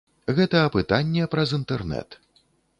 Гэта 0.37 0.61
апытанне 0.69 1.29
праз 1.37 1.55
інтэрнэт. 1.61 2.21